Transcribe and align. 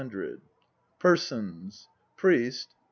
PERSONS 0.97 1.87
PRIEST. 2.17 2.73